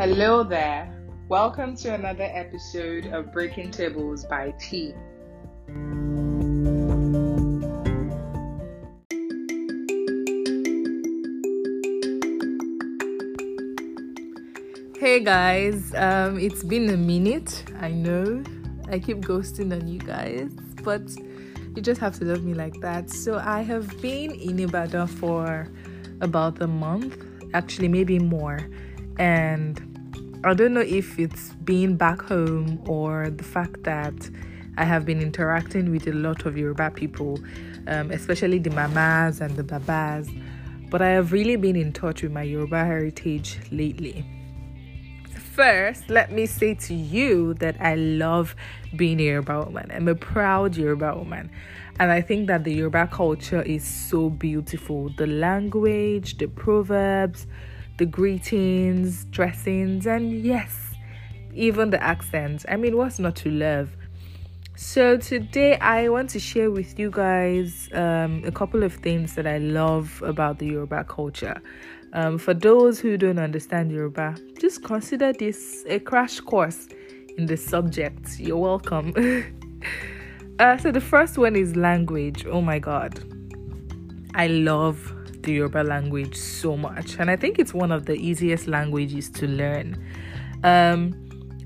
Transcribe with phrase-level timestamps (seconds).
[0.00, 0.90] Hello there.
[1.28, 4.94] Welcome to another episode of Breaking Tables by T.
[14.98, 17.62] Hey guys, um, it's been a minute.
[17.78, 18.42] I know
[18.88, 20.50] I keep ghosting on you guys,
[20.82, 21.02] but
[21.76, 23.10] you just have to love me like that.
[23.10, 25.68] So I have been in Ibadan for
[26.22, 27.22] about a month,
[27.52, 28.66] actually maybe more,
[29.18, 29.89] and
[30.42, 34.14] I don't know if it's being back home or the fact that
[34.78, 37.38] I have been interacting with a lot of Yoruba people,
[37.86, 40.30] um, especially the mamas and the babas,
[40.88, 44.24] but I have really been in touch with my Yoruba heritage lately.
[45.34, 48.56] First, let me say to you that I love
[48.96, 49.90] being a Yoruba woman.
[49.92, 51.50] I'm a proud Yoruba woman.
[51.98, 55.10] And I think that the Yoruba culture is so beautiful.
[55.18, 57.46] The language, the proverbs,
[58.00, 60.94] the greetings, dressings, and yes,
[61.52, 62.64] even the accents.
[62.66, 63.90] I mean, what's not to love?
[64.74, 69.46] So, today I want to share with you guys um, a couple of things that
[69.46, 71.60] I love about the Yoruba culture.
[72.14, 76.88] Um, for those who don't understand Yoruba, just consider this a crash course
[77.36, 78.40] in the subject.
[78.40, 79.12] You're welcome.
[80.58, 82.46] uh, so, the first one is language.
[82.46, 83.22] Oh my god,
[84.34, 85.12] I love
[85.42, 89.46] the Yoruba language so much, and I think it's one of the easiest languages to
[89.46, 90.02] learn.
[90.64, 91.14] Um,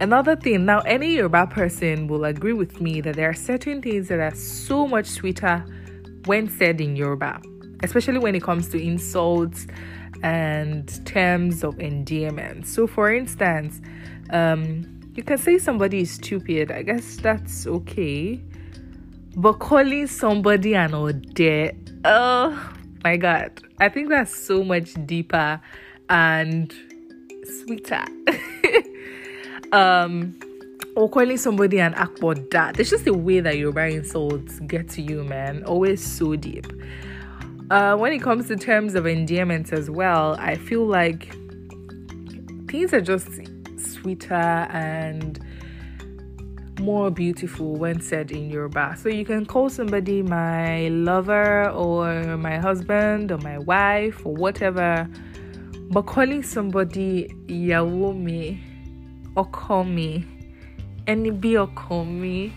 [0.00, 4.08] another thing, now, any Yoruba person will agree with me that there are certain things
[4.08, 5.64] that are so much sweeter
[6.26, 7.40] when said in Yoruba,
[7.82, 9.66] especially when it comes to insults
[10.22, 12.66] and terms of endearment.
[12.66, 13.80] So, for instance,
[14.30, 16.70] um, you can say somebody is stupid.
[16.70, 18.42] I guess that's okay.
[19.34, 22.72] But calling somebody an ode, oh
[23.04, 23.60] my god.
[23.80, 25.60] I think that's so much deeper
[26.08, 26.72] and
[27.44, 28.04] sweeter.
[29.72, 30.38] Um
[30.94, 35.24] or calling somebody an akboda there's just a way that your insults get to you
[35.24, 35.64] man.
[35.64, 36.66] Always so deep.
[37.70, 41.32] Uh, when it comes to terms of endearment as well i feel like
[42.68, 43.28] things are just
[43.78, 45.42] sweeter and
[46.82, 48.96] more beautiful when said in Yoruba.
[48.98, 55.08] So you can call somebody my lover or my husband or my wife or whatever,
[55.90, 58.58] but calling somebody Yawomi
[59.36, 60.24] or call me,
[61.06, 62.52] any be or call me,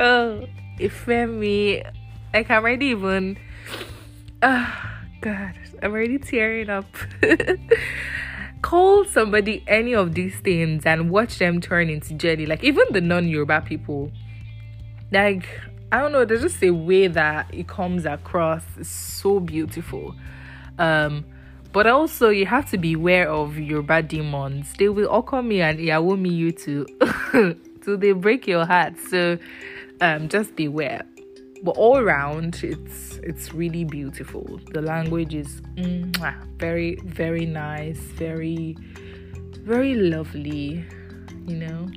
[0.00, 0.46] oh,
[0.78, 1.82] if me,
[2.32, 3.38] I'm already even,
[4.42, 4.74] oh,
[5.20, 6.86] God, I'm already tearing up.
[8.62, 12.46] call somebody any of these things and watch them turn into jelly.
[12.46, 14.10] Like even the non-Yoruba people,
[15.10, 15.46] like
[15.90, 20.14] I don't know, there's just a way that it comes across so beautiful.
[20.78, 21.24] Um,
[21.72, 24.72] but also you have to be aware of Yoruba demons.
[24.78, 26.86] They will come here and I will me you too.
[27.84, 28.94] so they break your heart.
[29.08, 29.38] So
[30.00, 31.04] um, just beware
[31.62, 34.60] but all around it's it's really beautiful.
[34.72, 35.60] The language is
[36.58, 38.76] very very nice very
[39.62, 40.84] very lovely
[41.46, 41.88] you know?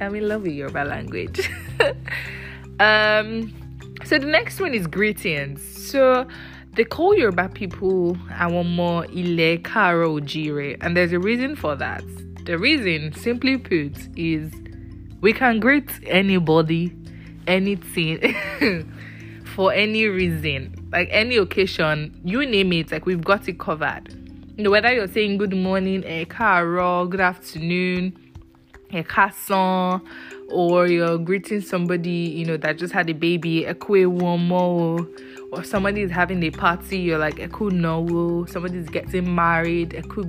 [0.00, 1.48] I'm in love with yoruba language.
[2.80, 3.54] Um
[4.04, 5.62] so the next one is greetings.
[5.62, 6.26] So
[6.74, 8.16] they call yoruba people
[8.64, 12.02] more ile karo jire and there's a reason for that.
[12.46, 14.52] The reason simply put is
[15.20, 16.92] we can greet anybody
[17.46, 18.34] anything
[19.54, 24.12] for any reason, like any occasion, you name it, like we've got it covered.
[24.56, 28.16] You know, whether you're saying good morning, eh, a car, good afternoon,
[28.92, 30.00] eh, a casson,
[30.50, 33.74] or you're greeting somebody, you know, that just had a baby, a
[34.36, 35.08] more,
[35.50, 40.24] or somebody is having a party, you're like, a no, somebody's getting married, a cool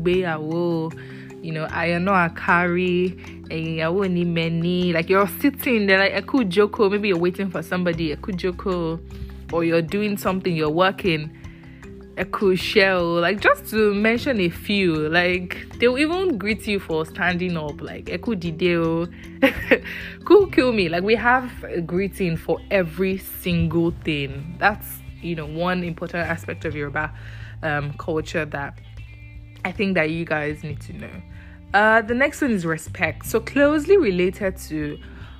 [1.45, 3.15] you know, I know I carry
[3.51, 4.91] I won't need many.
[4.91, 6.89] Like you're sitting there, like a cool joko.
[6.89, 8.99] Maybe you're waiting for somebody, a cool joko,
[9.53, 11.29] or you're doing something, you're working,
[12.17, 13.21] a cool shell.
[13.21, 18.09] Like just to mention a few, like they'll even greet you for standing up, like
[18.09, 19.07] a cool dideo,
[20.25, 20.89] cool kill me.
[20.89, 24.55] Like we have a greeting for every single thing.
[24.57, 24.87] That's
[25.21, 27.13] you know one important aspect of Yoruba
[27.61, 28.79] um, culture that
[29.63, 31.21] I think that you guys need to know.
[31.75, 33.25] Uh, the next one is respect.
[33.25, 34.97] So, closely related to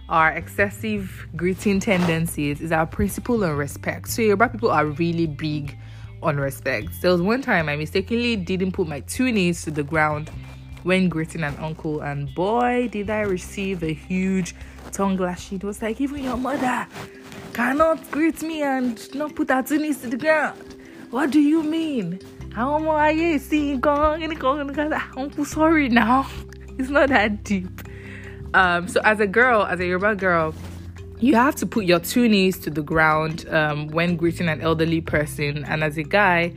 [0.10, 4.10] our excessive greeting tendencies is our principle on respect.
[4.10, 5.78] So, Yoruba people are really big
[6.22, 6.90] on respect.
[7.02, 10.30] There was one time I mistakenly didn't put my two knees to the ground
[10.84, 14.56] when greeting an uncle, and boy, did I receive a huge
[14.92, 15.60] tongue lashing.
[15.60, 16.86] It was like, even your mother
[17.54, 20.76] cannot greet me and not put her two knees to the ground.
[21.12, 22.20] What do you mean?
[22.56, 26.26] How are you seeing Uncle, sorry now.
[26.80, 27.82] It's not that deep.
[28.54, 30.54] Um, so as a girl, as a Yoruba girl,
[31.20, 35.02] you have to put your two knees to the ground um, when greeting an elderly
[35.02, 36.54] person, and as a guy,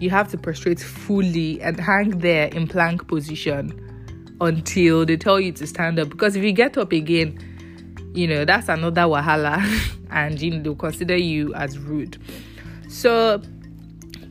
[0.00, 3.78] you have to prostrate fully and hang there in plank position
[4.40, 6.08] until they tell you to stand up.
[6.08, 7.38] Because if you get up again,
[8.14, 9.62] you know that's another wahala,
[10.10, 12.16] and you know they'll consider you as rude.
[12.88, 13.42] So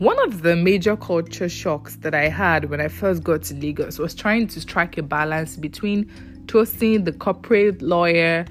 [0.02, 4.00] one of the major culture shocks that I had when I first got to Lagos
[4.00, 6.10] was trying to strike a balance between
[6.48, 8.46] toasting the corporate lawyer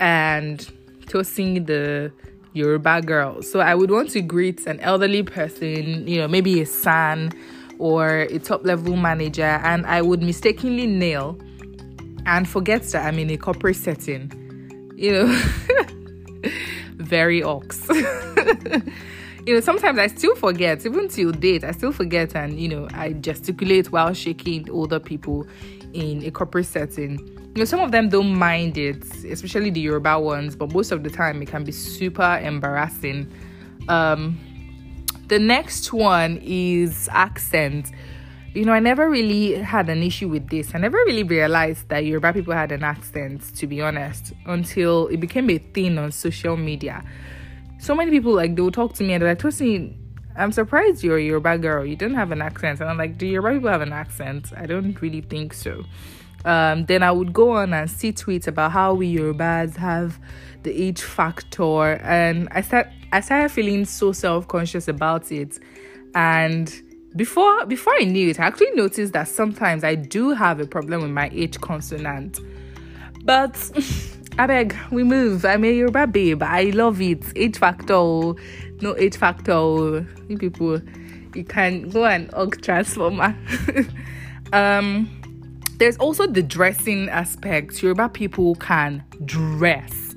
[0.00, 0.68] and
[1.06, 2.10] toasting the
[2.54, 3.40] Yoruba girl.
[3.40, 7.30] So I would want to greet an elderly person, you know, maybe a son
[7.78, 11.38] or a top level manager, and I would mistakenly nail
[12.26, 14.32] and forget that I'm in a corporate setting.
[14.96, 15.42] You know,
[16.96, 17.88] very ox.
[19.46, 22.88] you know, sometimes I still forget, even till date, I still forget, and you know,
[22.92, 25.46] I gesticulate while shaking older people
[25.94, 30.20] in a corporate setting you know, some of them don't mind it, especially the Yoruba
[30.20, 33.32] ones, but most of the time it can be super embarrassing.
[33.88, 34.38] Um,
[35.28, 37.92] the next one is accent.
[38.52, 40.74] You know, I never really had an issue with this.
[40.74, 45.16] I never really realized that Yoruba people had an accent, to be honest, until it
[45.20, 47.02] became a thing on social media.
[47.78, 49.96] So many people like they will talk to me and they're like, Tosin,
[50.36, 51.84] I'm surprised you're a Yoruba girl.
[51.84, 52.80] You don't have an accent.
[52.80, 54.52] And I'm like, do Yoruba people have an accent?
[54.56, 55.84] I don't really think so.
[56.44, 60.18] Um, then I would go on and see tweets about how we Yorubas have
[60.62, 65.58] the H factor, and I start I started feeling so self conscious about it.
[66.14, 66.72] And
[67.16, 71.02] before before I knew it, I actually noticed that sometimes I do have a problem
[71.02, 72.38] with my H consonant.
[73.24, 73.56] But
[74.38, 75.46] I beg, we move.
[75.46, 76.42] I'm a Yoruba babe.
[76.42, 77.24] I love it.
[77.36, 78.34] H factor,
[78.82, 80.06] no H factor.
[80.28, 80.78] You people,
[81.34, 83.34] you can go and og transformer.
[84.52, 85.08] um
[85.78, 87.82] there's also the dressing aspect.
[87.82, 90.14] Yoruba people can dress.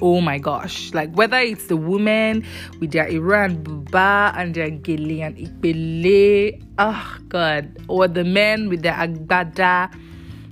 [0.00, 0.94] Oh my gosh.
[0.94, 2.46] Like whether it's the women
[2.78, 8.82] with their Iran buba and their gele and ikbele, oh god, or the men with
[8.82, 9.92] their agbada,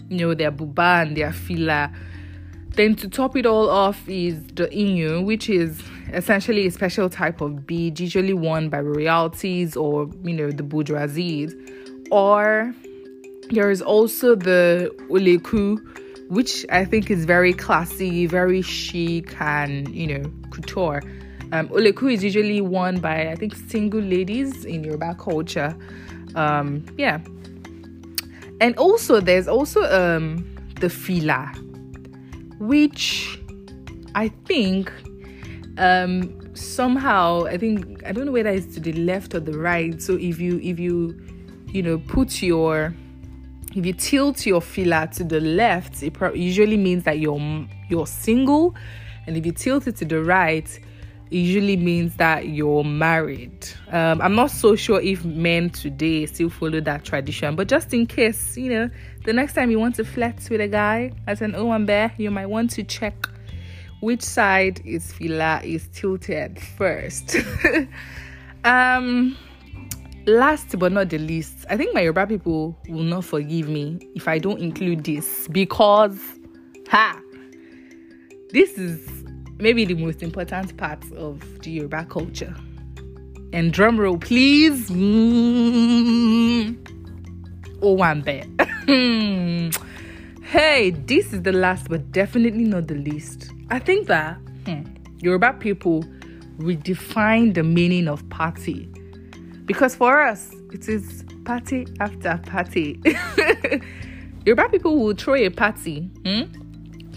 [0.09, 1.93] you know, their buba and their fila.
[2.77, 5.81] Then to top it all off is the inu, which is
[6.13, 11.51] essentially a special type of bead, usually worn by royalties or you know the bourgeoisie,
[12.11, 12.75] or
[13.51, 15.79] there is also the uleku,
[16.29, 21.03] which I think is very classy, very chic, and you know, couture.
[21.53, 25.77] Um, uleku is usually worn by I think single ladies in Yoruba culture.
[26.35, 27.21] Um, yeah,
[28.61, 30.45] and also there's also um,
[30.81, 31.53] the fila,
[32.59, 33.39] which
[34.15, 34.93] I think
[35.79, 40.01] um, somehow I think I don't know whether it's to the left or the right.
[40.01, 41.21] So if you if you
[41.69, 42.95] you know put your
[43.75, 48.07] if you tilt your fila to the left, it pro- usually means that you're you're
[48.07, 48.75] single,
[49.27, 50.69] and if you tilt it to the right,
[51.39, 53.67] usually means that you're married.
[53.91, 58.07] Um, I'm not so sure if men today still follow that tradition, but just in
[58.07, 58.91] case, you know,
[59.25, 62.47] the next time you want to flirt with a guy as an Owambe, you might
[62.47, 63.29] want to check
[64.01, 67.37] which side is fila is tilted first.
[68.65, 69.37] um
[70.27, 74.29] last but not the least, I think my Yoruba people will not forgive me if
[74.29, 76.19] I don't include this because,
[76.89, 77.21] ha,
[78.51, 79.24] this is
[79.59, 82.55] maybe the most important part of the Yoruba culture.
[83.53, 84.91] And drum roll, please.
[84.91, 86.77] Mm.
[87.83, 88.47] Oh, one bit.
[90.45, 93.53] hey, this is the last but definitely not the least.
[93.71, 94.83] I think that hmm,
[95.21, 96.03] Yoruba people
[96.59, 98.89] redefine the meaning of party
[99.67, 103.01] because for us, it is party after party.
[104.47, 106.43] Yoruba people will throw a party hmm,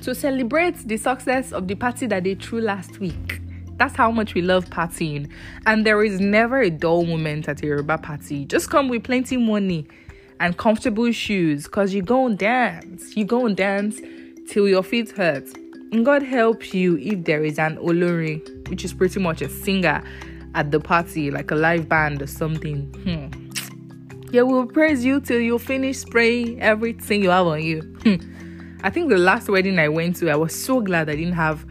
[0.08, 3.42] to celebrate the success of the party that they threw last week.
[3.76, 5.30] That's how much we love partying.
[5.66, 8.46] And there is never a dull moment at a Yoruba party.
[8.46, 9.86] Just come with plenty money
[10.40, 13.18] and comfortable shoes because you go and dance.
[13.18, 14.00] You go and dance
[14.50, 15.44] till your feet hurt.
[15.92, 20.02] And God help you if there is an Olori, which is pretty much a singer
[20.56, 22.84] at the party, like a live band or something.
[23.04, 24.30] Hmm.
[24.32, 27.82] Yeah, we'll praise you till you finish spraying everything you have on you.
[28.04, 28.37] Hmm.
[28.88, 31.66] I think the last wedding I went to, I was so glad I didn't have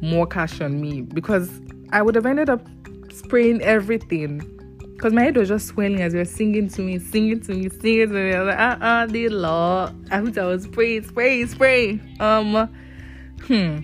[0.00, 1.50] more cash on me because
[1.90, 2.64] I would have ended up
[3.12, 4.38] spraying everything.
[4.94, 7.70] Because my head was just swelling as they were singing to me, singing to me,
[7.70, 8.34] singing to me.
[8.34, 9.92] I was like, uh uh, the law.
[10.12, 12.16] I wish I was spraying, spraying, spraying.
[12.20, 12.68] Um,
[13.48, 13.78] hmm.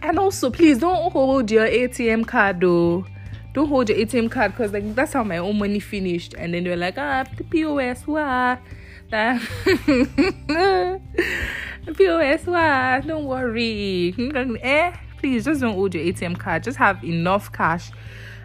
[0.00, 3.06] And also, please don't hold your ATM card though
[3.52, 6.36] don't hold your ATM card because like that's how my own money finished.
[6.38, 8.58] And then they were like, ah, the POS, wah.
[11.94, 13.00] POS, wah.
[13.00, 14.14] Don't worry.
[14.62, 16.62] eh, please just don't hold your ATM card.
[16.64, 17.90] Just have enough cash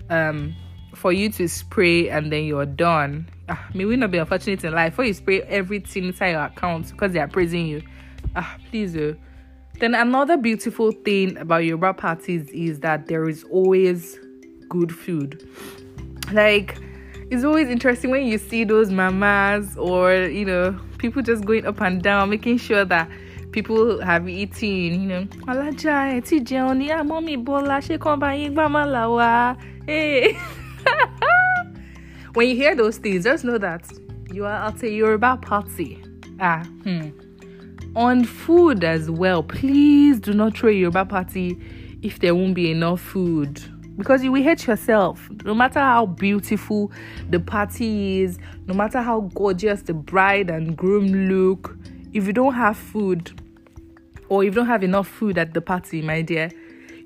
[0.09, 0.55] um
[0.93, 3.27] for you to spray and then you're done.
[3.49, 6.89] Ah, may we not be unfortunate in life for you spray everything inside your account
[6.91, 7.81] because they are praising you.
[8.35, 9.13] Ah, please, uh.
[9.79, 14.17] Then another beautiful thing about Yoruba parties is that there is always
[14.69, 15.47] good food.
[16.31, 16.77] Like
[17.29, 21.81] it's always interesting when you see those mamas or you know people just going up
[21.81, 23.09] and down, making sure that
[23.55, 25.01] people have eaten.
[25.01, 27.81] You know, alaja ti mommy bola
[29.87, 30.33] Hey.
[32.33, 33.89] when you hear those things, just know that
[34.31, 36.03] you are at a Yoruba party.
[36.39, 37.09] Ah, hmm.
[37.95, 41.57] On food as well, please do not throw a Yoruba party
[42.01, 43.61] if there won't be enough food
[43.97, 46.91] because you will hate yourself no matter how beautiful
[47.29, 51.77] the party is no matter how gorgeous the bride and groom look
[52.11, 53.31] if you don't have food
[54.29, 56.49] or if you don't have enough food at the party my dear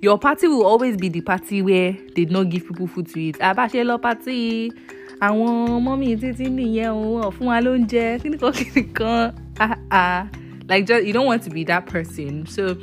[0.01, 3.37] your party will always be the party where they don't give people food to eat
[3.39, 4.71] lọ party
[5.21, 10.21] àwọn mọ́mí títí nìyẹn o fún wa lóúnjẹ kíníkan kíníkan ah ah
[10.69, 12.75] like just you don't want to be that person so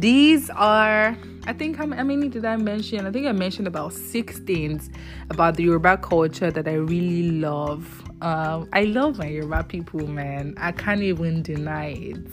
[0.00, 1.14] these are
[1.46, 3.06] I think how many did I mention?
[3.06, 4.90] I think I mentioned about six things
[5.30, 7.82] about the Yoruba culture that I really love.
[8.20, 10.54] Um, I love my Yoruba people, man.
[10.58, 12.26] I can't even deny it.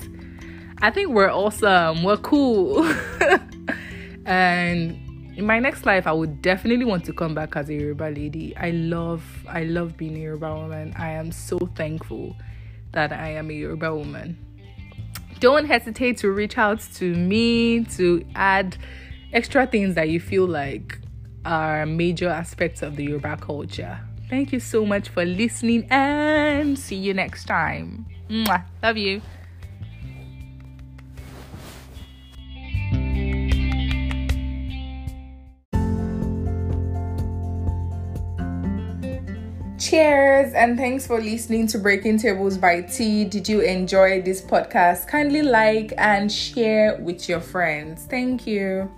[0.81, 2.03] I think we're awesome.
[2.03, 2.85] We're cool.
[4.25, 4.91] and
[5.37, 8.55] in my next life, I would definitely want to come back as a Yoruba lady.
[8.57, 10.93] I love, I love being a Yoruba woman.
[10.97, 12.35] I am so thankful
[12.91, 14.37] that I am a Yoruba woman
[15.39, 18.77] don't hesitate to reach out to me to add
[19.33, 20.99] extra things that you feel like
[21.45, 23.99] are major aspects of the Yoruba culture.
[24.29, 28.05] Thank you so much for listening and see you next time.
[28.29, 28.63] Mwah.
[28.83, 29.21] Love you.
[39.97, 43.25] Cheers and thanks for listening to Breaking Tables by T.
[43.25, 45.07] Did you enjoy this podcast?
[45.07, 48.05] Kindly like and share with your friends.
[48.05, 48.91] Thank you.